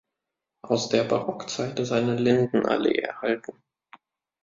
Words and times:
Aus 0.63 0.89
der 0.89 1.03
Barockzeit 1.03 1.77
ist 1.79 1.91
eine 1.91 2.15
Lindenallee 2.15 2.97
erhalten. 3.01 3.61